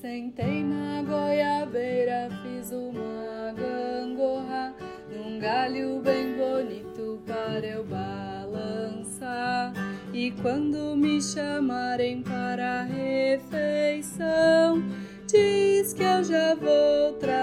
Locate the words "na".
0.62-1.02